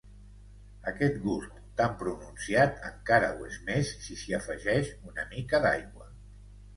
[0.91, 6.09] Aquest gust tan pronunciat encara ho és més si s'hi afegeix una mica d'aigua.